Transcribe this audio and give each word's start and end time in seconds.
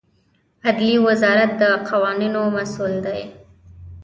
عدلیې 0.67 0.97
وزارت 1.07 1.51
د 1.61 1.63
قوانینو 1.89 2.41
مسوول 2.55 2.95
دی 3.05 3.21